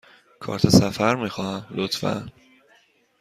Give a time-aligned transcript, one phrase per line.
[0.39, 2.29] کارت سفر می خواهم، لطفاً.